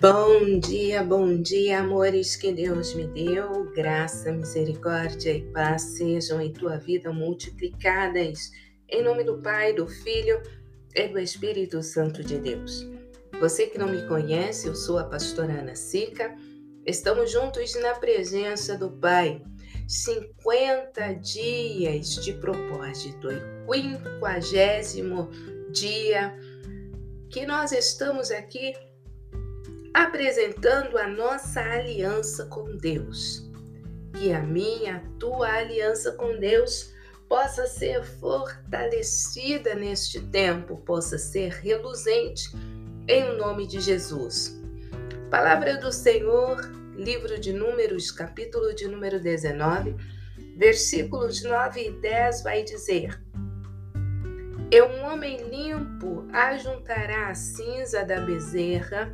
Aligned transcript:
Bom 0.00 0.60
dia, 0.60 1.02
bom 1.02 1.42
dia, 1.42 1.80
amores 1.80 2.36
que 2.36 2.52
Deus 2.52 2.94
me 2.94 3.08
deu. 3.08 3.64
Graça, 3.72 4.30
misericórdia 4.30 5.32
e 5.32 5.42
paz 5.50 5.82
sejam 5.82 6.40
em 6.40 6.52
tua 6.52 6.76
vida 6.76 7.12
multiplicadas. 7.12 8.52
Em 8.88 9.02
nome 9.02 9.24
do 9.24 9.38
Pai, 9.38 9.72
do 9.72 9.88
Filho 9.88 10.40
e 10.94 11.08
do 11.08 11.18
Espírito 11.18 11.82
Santo 11.82 12.22
de 12.22 12.38
Deus. 12.38 12.86
Você 13.40 13.66
que 13.66 13.76
não 13.76 13.88
me 13.88 14.06
conhece, 14.06 14.68
eu 14.68 14.74
sou 14.76 14.98
a 15.00 15.04
pastora 15.04 15.54
Ana 15.54 15.74
Sica. 15.74 16.32
Estamos 16.86 17.32
juntos 17.32 17.74
na 17.82 17.94
presença 17.94 18.78
do 18.78 18.92
Pai. 18.92 19.42
50 19.88 21.14
dias 21.14 22.14
de 22.24 22.34
propósito 22.34 23.32
e 23.32 23.40
50 23.66 25.28
dia 25.72 26.38
que 27.30 27.44
nós 27.44 27.72
estamos 27.72 28.30
aqui 28.30 28.72
apresentando 29.98 30.96
a 30.96 31.08
nossa 31.08 31.60
aliança 31.60 32.46
com 32.46 32.76
Deus. 32.76 33.50
Que 34.14 34.32
a 34.32 34.40
minha, 34.40 34.96
a 34.96 35.18
tua 35.18 35.48
aliança 35.48 36.12
com 36.12 36.38
Deus 36.38 36.94
possa 37.28 37.66
ser 37.66 38.04
fortalecida 38.04 39.74
neste 39.74 40.20
tempo, 40.20 40.76
possa 40.78 41.18
ser 41.18 41.50
reluzente 41.50 42.48
em 43.08 43.36
nome 43.36 43.66
de 43.66 43.80
Jesus. 43.80 44.56
Palavra 45.30 45.76
do 45.78 45.90
Senhor, 45.90 46.60
livro 46.94 47.38
de 47.40 47.52
Números, 47.52 48.12
capítulo 48.12 48.72
de 48.72 48.86
número 48.86 49.20
19, 49.20 49.96
versículos 50.56 51.42
9 51.42 51.88
e 51.88 51.90
10 52.00 52.42
vai 52.44 52.62
dizer: 52.62 53.20
e 54.70 54.82
um 54.82 55.02
homem 55.06 55.38
limpo 55.48 56.26
ajuntará 56.30 57.28
a 57.28 57.34
cinza 57.34 58.04
da 58.04 58.20
bezerra 58.20 59.10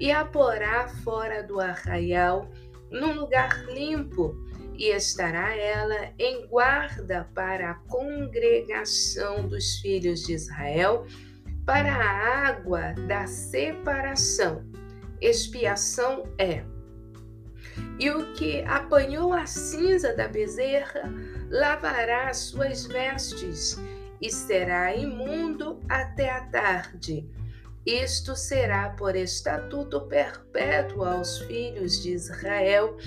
e 0.00 0.12
a 0.12 0.24
porá 0.24 0.88
fora 1.02 1.42
do 1.42 1.60
arraial, 1.60 2.50
num 2.90 3.14
lugar 3.14 3.66
limpo, 3.66 4.34
e 4.74 4.90
estará 4.90 5.56
ela 5.56 6.12
em 6.18 6.46
guarda 6.46 7.28
para 7.34 7.72
a 7.72 7.74
congregação 7.74 9.48
dos 9.48 9.78
filhos 9.78 10.24
de 10.24 10.34
Israel, 10.34 11.04
para 11.66 11.92
a 11.92 12.48
água 12.48 12.94
da 13.08 13.26
separação. 13.26 14.64
Expiação 15.20 16.28
é. 16.38 16.64
E 17.98 18.08
o 18.10 18.32
que 18.34 18.62
apanhou 18.62 19.32
a 19.32 19.46
cinza 19.46 20.14
da 20.14 20.28
bezerra 20.28 21.12
lavará 21.50 22.28
as 22.28 22.38
suas 22.38 22.86
vestes 22.86 23.76
e 24.20 24.30
será 24.30 24.94
imundo 24.94 25.80
até 25.88 26.30
a 26.30 26.42
tarde. 26.44 27.28
Isto 27.88 28.36
será 28.36 28.90
por 28.90 29.16
estatuto 29.16 30.02
perpétuo 30.08 31.04
aos 31.04 31.38
filhos 31.38 32.02
de 32.02 32.12
Israel 32.12 32.98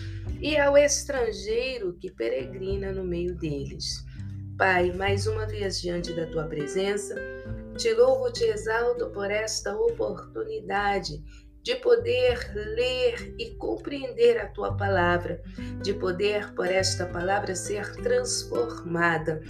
e 0.42 0.58
ao 0.58 0.76
estrangeiro 0.76 1.96
que 2.02 2.10
peregrina 2.10 2.92
no 2.92 3.04
meio 3.04 3.36
deles. 3.36 4.04
Pai, 4.58 4.92
mais 4.92 5.28
uma 5.28 5.46
vez 5.46 5.80
diante 5.80 6.12
da 6.14 6.26
tua 6.26 6.46
presença, 6.46 7.14
te 7.78 7.94
louvo, 7.94 8.32
te 8.32 8.46
exalto 8.46 9.12
por 9.12 9.30
esta 9.30 9.78
oportunidade 9.78 11.24
de 11.62 11.76
poder 11.76 12.52
ler 12.56 13.36
e 13.38 13.52
compreender 13.58 14.40
a 14.40 14.48
tua 14.48 14.76
palavra, 14.76 15.44
de 15.84 15.94
poder 15.94 16.56
por 16.56 16.66
esta 16.66 17.06
palavra 17.06 17.56
ser 17.56 17.96
transformada 17.98 19.44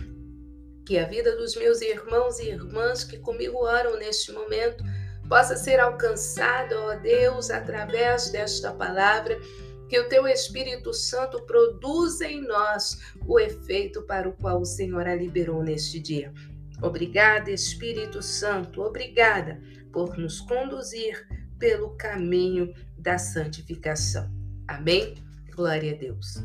que 0.85 0.97
a 0.97 1.05
vida 1.05 1.37
dos 1.37 1.55
meus 1.55 1.79
irmãos 1.79 2.37
e 2.39 2.49
irmãs 2.49 3.05
que 3.05 3.17
comigo 3.19 3.59
oram 3.59 3.97
neste 3.97 4.33
momento 4.33 4.83
possa 5.31 5.55
ser 5.55 5.79
alcançada, 5.79 6.77
ó 6.77 6.93
Deus, 6.93 7.49
através 7.49 8.29
desta 8.31 8.73
palavra, 8.73 9.39
que 9.87 9.97
o 9.97 10.09
teu 10.09 10.27
Espírito 10.27 10.93
Santo 10.93 11.41
produza 11.43 12.27
em 12.27 12.41
nós 12.41 12.99
o 13.25 13.39
efeito 13.39 14.01
para 14.01 14.27
o 14.27 14.33
qual 14.33 14.59
o 14.59 14.65
Senhor 14.65 15.07
a 15.07 15.15
liberou 15.15 15.63
neste 15.63 16.01
dia. 16.01 16.33
Obrigada, 16.81 17.49
Espírito 17.49 18.21
Santo, 18.21 18.81
obrigada 18.81 19.57
por 19.93 20.17
nos 20.17 20.41
conduzir 20.41 21.25
pelo 21.57 21.91
caminho 21.91 22.73
da 22.97 23.17
santificação. 23.17 24.29
Amém? 24.67 25.15
Glória 25.55 25.93
a 25.93 25.95
Deus. 25.95 26.43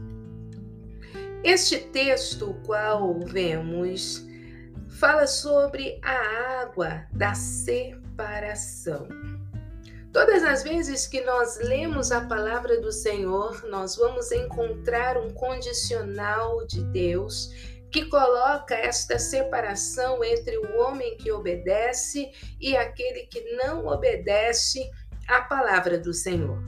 Este 1.42 1.78
texto, 1.78 2.54
qual 2.64 3.18
vemos 3.18 4.25
fala 4.98 5.26
sobre 5.26 6.00
a 6.02 6.62
água 6.62 7.06
da 7.12 7.34
separação. 7.34 9.06
Todas 10.10 10.42
as 10.42 10.62
vezes 10.62 11.06
que 11.06 11.20
nós 11.20 11.58
lemos 11.58 12.10
a 12.10 12.22
palavra 12.22 12.80
do 12.80 12.90
Senhor, 12.90 13.62
nós 13.68 13.96
vamos 13.96 14.32
encontrar 14.32 15.18
um 15.18 15.28
condicional 15.34 16.66
de 16.66 16.82
Deus 16.84 17.52
que 17.90 18.06
coloca 18.06 18.74
esta 18.74 19.18
separação 19.18 20.24
entre 20.24 20.56
o 20.56 20.78
homem 20.80 21.18
que 21.18 21.30
obedece 21.30 22.32
e 22.58 22.74
aquele 22.74 23.26
que 23.26 23.42
não 23.56 23.86
obedece 23.86 24.90
à 25.28 25.42
palavra 25.42 25.98
do 25.98 26.14
Senhor. 26.14 26.58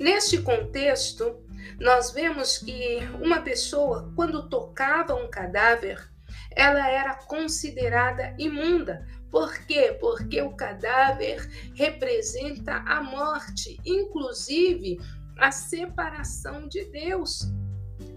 Neste 0.00 0.42
contexto, 0.42 1.40
nós 1.78 2.10
vemos 2.10 2.58
que 2.58 2.98
uma 3.22 3.40
pessoa, 3.40 4.12
quando 4.16 4.48
tocava 4.48 5.14
um 5.14 5.30
cadáver, 5.30 6.11
ela 6.56 6.88
era 6.88 7.14
considerada 7.14 8.34
imunda. 8.38 9.06
Por 9.30 9.56
quê? 9.66 9.96
Porque 10.00 10.42
o 10.42 10.54
cadáver 10.54 11.40
representa 11.74 12.76
a 12.86 13.02
morte, 13.02 13.78
inclusive 13.84 14.98
a 15.38 15.50
separação 15.50 16.68
de 16.68 16.84
Deus. 16.90 17.50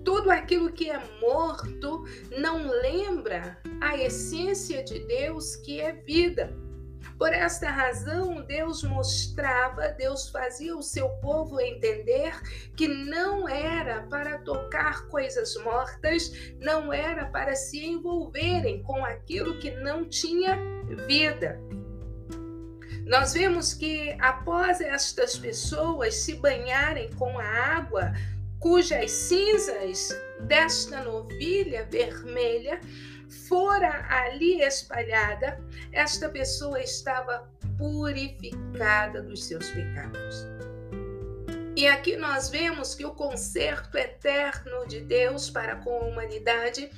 Tudo 0.03 0.29
aquilo 0.29 0.71
que 0.71 0.89
é 0.89 1.01
morto 1.19 2.03
não 2.37 2.67
lembra 2.67 3.57
a 3.81 3.97
essência 3.97 4.83
de 4.83 4.99
Deus, 4.99 5.55
que 5.55 5.79
é 5.79 5.93
vida. 5.93 6.64
Por 7.17 7.31
esta 7.31 7.69
razão, 7.69 8.41
Deus 8.41 8.83
mostrava, 8.83 9.87
Deus 9.89 10.29
fazia 10.29 10.75
o 10.75 10.83
seu 10.83 11.07
povo 11.21 11.61
entender 11.61 12.37
que 12.75 12.87
não 12.87 13.47
era 13.47 14.01
para 14.03 14.37
tocar 14.39 15.07
coisas 15.07 15.55
mortas, 15.63 16.31
não 16.59 16.91
era 16.91 17.25
para 17.25 17.55
se 17.55 17.85
envolverem 17.85 18.83
com 18.83 19.05
aquilo 19.05 19.57
que 19.59 19.71
não 19.71 20.07
tinha 20.09 20.59
vida. 21.07 21.57
Nós 23.05 23.33
vemos 23.33 23.73
que 23.73 24.17
após 24.19 24.81
estas 24.81 25.37
pessoas 25.37 26.15
se 26.15 26.35
banharem 26.35 27.09
com 27.13 27.39
a 27.39 27.45
água, 27.45 28.11
cujas 28.59 29.11
cinzas 29.11 30.09
desta 30.41 31.03
novilha 31.03 31.87
vermelha 31.89 32.81
fora 33.47 34.05
ali 34.09 34.61
espalhada, 34.61 35.59
esta 35.91 36.29
pessoa 36.29 36.79
estava 36.79 37.49
purificada 37.77 39.21
dos 39.21 39.43
seus 39.45 39.69
pecados. 39.71 40.45
E 41.75 41.87
aqui 41.87 42.15
nós 42.15 42.49
vemos 42.49 42.95
que 42.95 43.05
o 43.05 43.11
conserto 43.11 43.97
eterno 43.97 44.87
de 44.87 45.01
Deus 45.01 45.49
para 45.49 45.75
com 45.77 45.93
a 45.93 46.05
humanidade 46.05 46.89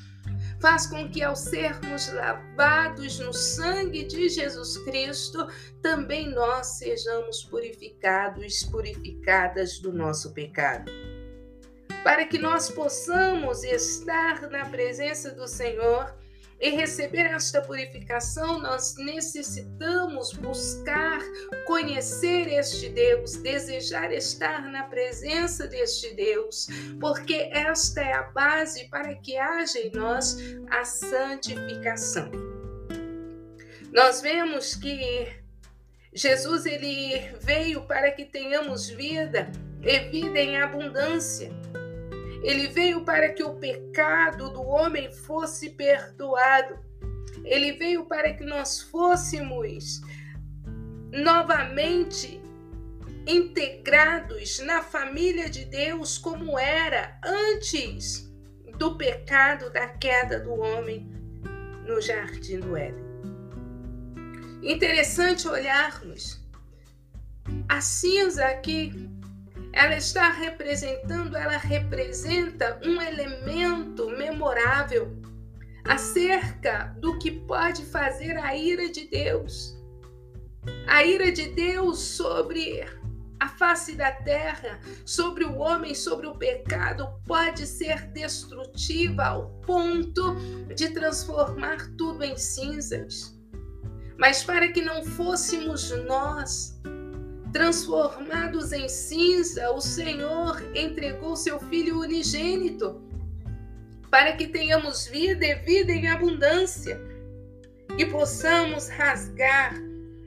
faz 0.60 0.86
com 0.88 1.10
que, 1.10 1.24
ao 1.24 1.36
sermos 1.36 2.12
lavados 2.14 3.20
no 3.20 3.34
sangue 3.34 4.04
de 4.04 4.30
Jesus 4.30 4.78
Cristo, 4.80 5.48
também 5.82 6.30
nós 6.30 6.78
sejamos 6.78 7.44
purificados, 7.44 8.64
purificadas 8.64 9.80
do 9.80 9.92
nosso 9.92 10.32
pecado. 10.34 10.92
Para 12.04 12.26
que 12.26 12.38
nós 12.38 12.70
possamos 12.70 13.64
estar 13.64 14.42
na 14.50 14.66
presença 14.66 15.32
do 15.32 15.48
Senhor, 15.48 16.16
e 16.60 16.70
receber 16.72 17.28
esta 17.28 17.62
purificação, 17.62 18.60
nós 18.60 18.96
necessitamos 18.98 20.34
buscar 20.34 21.20
conhecer 21.66 22.48
este 22.48 22.90
Deus, 22.90 23.38
desejar 23.38 24.12
estar 24.12 24.62
na 24.72 24.84
presença 24.84 25.68
deste 25.68 26.14
Deus, 26.16 26.68
porque 27.00 27.50
esta 27.52 28.02
é 28.02 28.14
a 28.14 28.24
base 28.24 28.86
para 28.86 29.14
que 29.16 29.38
haja 29.38 29.80
em 29.80 29.92
nós 29.92 30.38
a 30.72 30.84
santificação. 30.84 32.32
Nós 33.94 34.22
vemos 34.22 34.76
que 34.76 35.28
Jesus 36.14 36.66
ele 36.66 37.20
veio 37.42 37.84
para 37.84 38.12
que 38.12 38.26
tenhamos 38.26 38.90
vida 38.90 39.52
e 39.84 40.00
vida 40.10 40.40
em 40.40 40.60
abundância. 40.60 41.52
Ele 42.44 42.68
veio 42.68 43.04
para 43.04 43.30
que 43.30 43.44
o 43.44 43.56
pecado 43.56 44.50
do 44.50 44.62
homem 44.62 45.12
fosse 45.12 45.72
perdoado. 45.72 46.80
Ele 47.44 47.74
veio 47.74 48.06
para 48.06 48.34
que 48.34 48.44
nós 48.44 48.82
fôssemos 48.82 50.02
novamente 51.12 52.42
integrados 53.26 54.60
na 54.60 54.82
família 54.82 55.50
de 55.50 55.66
Deus 55.66 56.18
como 56.18 56.58
era 56.58 57.20
antes 57.24 58.32
do 58.78 58.96
pecado 58.96 59.70
da 59.72 59.88
queda 59.88 60.40
do 60.40 60.54
homem 60.54 61.12
no 61.86 62.00
jardim 62.02 62.60
do 62.60 62.78
Éden. 62.78 63.06
Interessante 64.62 65.48
olharmos 65.48 66.42
a 67.68 67.82
cinza 67.82 68.46
aqui, 68.46 69.07
ela 69.78 69.96
está 69.96 70.32
representando, 70.32 71.38
ela 71.38 71.56
representa 71.58 72.80
um 72.84 73.00
elemento 73.00 74.10
memorável 74.10 75.16
acerca 75.86 76.96
do 77.00 77.20
que 77.20 77.30
pode 77.30 77.86
fazer 77.86 78.36
a 78.40 78.56
ira 78.56 78.90
de 78.90 79.08
Deus. 79.08 79.78
A 80.88 81.04
ira 81.04 81.32
de 81.32 81.50
Deus 81.50 82.00
sobre 82.00 82.84
a 83.40 83.48
face 83.50 83.94
da 83.94 84.12
terra, 84.12 84.80
sobre 85.06 85.44
o 85.44 85.60
homem, 85.60 85.94
sobre 85.94 86.26
o 86.26 86.36
pecado, 86.36 87.08
pode 87.28 87.68
ser 87.68 88.08
destrutiva 88.08 89.26
ao 89.26 89.50
ponto 89.62 90.38
de 90.76 90.90
transformar 90.90 91.78
tudo 91.96 92.24
em 92.24 92.36
cinzas. 92.36 93.40
Mas 94.18 94.44
para 94.44 94.70
que 94.70 94.82
não 94.82 95.06
fôssemos 95.06 95.92
nós 95.92 96.82
transformados 97.52 98.72
em 98.72 98.88
cinza, 98.88 99.72
o 99.72 99.82
Senhor 99.82 100.62
entregou 100.76 101.36
seu 101.36 101.60
Filho 101.60 102.00
unigênito 102.00 103.02
para 104.10 104.34
que 104.34 104.48
tenhamos 104.48 105.06
vida 105.06 105.46
e 105.46 105.56
vida 105.56 105.92
em 105.92 106.08
abundância 106.08 107.00
e 107.98 108.06
possamos 108.06 108.88
rasgar 108.90 109.74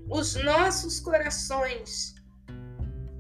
os 0.09 0.35
nossos 0.43 1.01
corações 1.01 2.15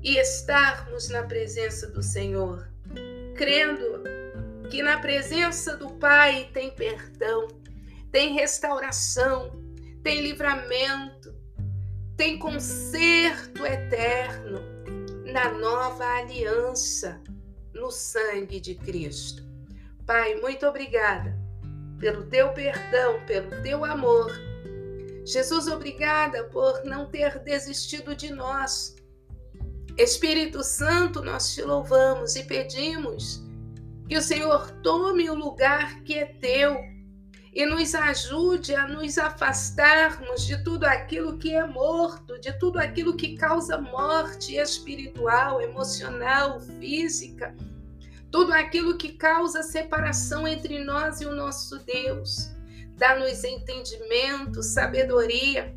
e 0.02 0.18
estarmos 0.18 1.08
na 1.08 1.22
presença 1.22 1.86
do 1.88 2.02
Senhor, 2.02 2.68
crendo 3.36 4.02
que 4.70 4.82
na 4.82 4.98
presença 4.98 5.76
do 5.76 5.90
Pai 5.94 6.48
tem 6.52 6.70
perdão, 6.70 7.48
tem 8.10 8.34
restauração, 8.34 9.52
tem 10.02 10.20
livramento, 10.22 11.29
tem 12.20 12.38
conserto 12.38 13.64
eterno 13.64 14.60
na 15.32 15.52
nova 15.52 16.04
aliança 16.18 17.18
no 17.72 17.90
sangue 17.90 18.60
de 18.60 18.74
Cristo. 18.74 19.42
Pai, 20.04 20.34
muito 20.34 20.66
obrigada 20.66 21.34
pelo 21.98 22.26
teu 22.26 22.52
perdão, 22.52 23.24
pelo 23.24 23.62
teu 23.62 23.86
amor. 23.86 24.30
Jesus, 25.24 25.66
obrigada 25.66 26.44
por 26.44 26.84
não 26.84 27.06
ter 27.06 27.38
desistido 27.38 28.14
de 28.14 28.30
nós 28.30 28.94
Espírito 29.96 30.62
Santo, 30.62 31.22
nós 31.22 31.54
te 31.54 31.62
louvamos 31.62 32.36
e 32.36 32.44
pedimos 32.44 33.42
que 34.06 34.18
o 34.18 34.22
Senhor 34.22 34.70
tome 34.82 35.30
o 35.30 35.34
lugar 35.34 36.02
que 36.02 36.18
é 36.18 36.26
teu 36.26 36.76
e 37.52 37.66
nos 37.66 37.94
ajude 37.94 38.74
a 38.74 38.86
nos 38.86 39.18
afastarmos 39.18 40.46
de 40.46 40.62
tudo 40.62 40.84
aquilo 40.84 41.36
que 41.36 41.54
é 41.54 41.66
morto, 41.66 42.38
de 42.38 42.52
tudo 42.58 42.78
aquilo 42.78 43.16
que 43.16 43.36
causa 43.36 43.78
morte 43.78 44.56
espiritual, 44.56 45.60
emocional, 45.60 46.60
física, 46.60 47.54
tudo 48.30 48.52
aquilo 48.52 48.96
que 48.96 49.12
causa 49.12 49.62
separação 49.62 50.46
entre 50.46 50.84
nós 50.84 51.20
e 51.20 51.26
o 51.26 51.34
nosso 51.34 51.78
Deus. 51.80 52.50
Dá-nos 52.96 53.42
entendimento, 53.42 54.62
sabedoria 54.62 55.74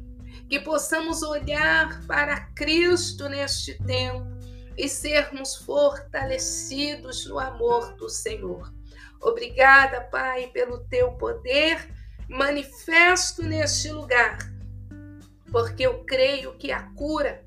que 0.48 0.60
possamos 0.60 1.24
olhar 1.24 2.06
para 2.06 2.42
Cristo 2.54 3.28
neste 3.28 3.82
tempo 3.84 4.33
e 4.78 4.88
sermos 4.90 5.56
fortalecidos 5.56 7.26
no 7.26 7.40
amor 7.40 7.94
do 7.96 8.10
Senhor. 8.10 8.74
Obrigada, 9.22 10.02
Pai, 10.02 10.48
pelo 10.48 10.80
teu 10.86 11.14
poder 11.14 11.90
manifesto 12.28 13.44
neste 13.44 13.92
lugar, 13.92 14.38
porque 15.52 15.84
eu 15.84 16.04
creio 16.04 16.58
que 16.58 16.72
a 16.72 16.84
cura, 16.94 17.46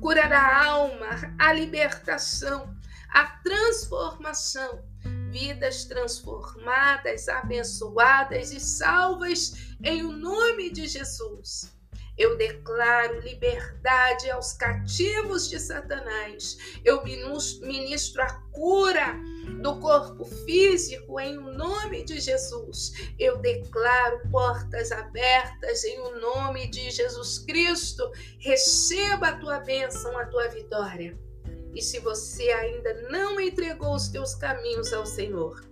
cura 0.00 0.28
da 0.28 0.64
alma, 0.64 1.34
a 1.38 1.52
libertação, 1.52 2.74
a 3.08 3.24
transformação, 3.42 4.84
vidas 5.30 5.84
transformadas, 5.84 7.28
abençoadas 7.28 8.52
e 8.52 8.60
salvas 8.60 9.74
em 9.82 10.02
o 10.02 10.12
nome 10.12 10.70
de 10.70 10.86
Jesus 10.86 11.75
eu 12.16 12.36
declaro 12.36 13.20
liberdade 13.20 14.30
aos 14.30 14.54
cativos 14.54 15.50
de 15.50 15.60
Satanás. 15.60 16.78
Eu 16.84 17.02
ministro 17.04 18.22
a 18.22 18.32
cura 18.52 19.20
do 19.60 19.78
corpo 19.80 20.24
físico 20.24 21.20
em 21.20 21.36
nome 21.36 22.04
de 22.04 22.18
Jesus. 22.18 23.12
Eu 23.18 23.36
declaro 23.38 24.20
portas 24.30 24.90
abertas 24.92 25.84
em 25.84 25.98
o 26.00 26.18
nome 26.18 26.68
de 26.68 26.90
Jesus 26.90 27.40
Cristo. 27.40 28.10
Receba 28.38 29.28
a 29.28 29.38
tua 29.38 29.60
bênção, 29.60 30.16
a 30.16 30.24
tua 30.26 30.48
vitória. 30.48 31.18
E 31.74 31.82
se 31.82 31.98
você 32.00 32.50
ainda 32.50 32.94
não 33.10 33.38
entregou 33.38 33.94
os 33.94 34.08
teus 34.08 34.34
caminhos 34.34 34.94
ao 34.94 35.04
Senhor, 35.04 35.62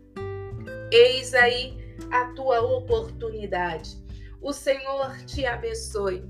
eis 0.93 1.33
aí 1.33 1.79
a 2.11 2.27
tua 2.35 2.61
oportunidade 2.61 4.05
o 4.45 4.53
Senhor 4.53 5.17
te 5.25 5.47
abençoe. 5.47 6.23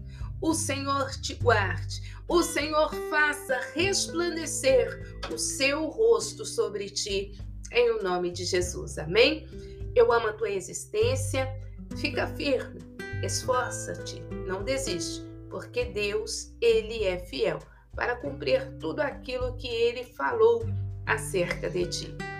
O 0.45 0.53
Senhor 0.53 1.11
te 1.23 1.37
guarde. 1.37 2.03
O 2.29 2.43
Senhor 2.43 2.95
faça 3.09 3.59
resplandecer 3.75 5.19
o 5.33 5.39
seu 5.39 5.87
rosto 5.87 6.45
sobre 6.45 6.91
ti. 6.91 7.33
Em 7.73 7.93
o 7.93 8.03
nome 8.03 8.31
de 8.31 8.45
Jesus. 8.45 8.99
Amém? 8.99 9.49
Eu 9.97 10.13
amo 10.13 10.29
a 10.29 10.33
tua 10.35 10.51
existência. 10.51 11.49
Fica 11.97 12.27
firme. 12.27 12.79
Esforça-te. 13.23 14.21
Não 14.47 14.63
desiste. 14.63 15.25
Porque 15.49 15.87
Deus, 15.87 16.53
Ele 16.61 17.05
é 17.05 17.19
fiel 17.21 17.59
para 17.97 18.15
cumprir 18.17 18.77
tudo 18.79 19.01
aquilo 19.01 19.57
que 19.57 19.69
Ele 19.69 20.05
falou 20.05 20.63
acerca 21.07 21.71
de 21.71 21.87
ti. 21.87 22.34